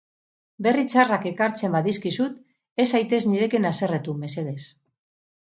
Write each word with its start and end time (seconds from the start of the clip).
Berri 0.67 0.85
txarrak 0.93 1.27
ekartzen 1.31 1.75
badizkizut, 1.75 2.39
ez 2.85 2.87
zaitez 2.93 3.21
nirekin 3.35 3.69
haserretu, 3.73 4.19
mesedez. 4.25 4.59